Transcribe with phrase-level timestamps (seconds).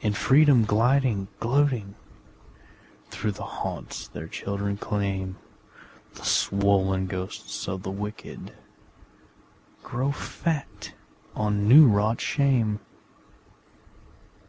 [0.00, 1.96] In freedom gliding, gloating,
[3.10, 5.38] Through the haunts their children claim
[6.14, 8.52] The swollen ghosts of the wicked
[9.82, 10.94] Grow fat
[11.34, 12.78] on new wrought shame.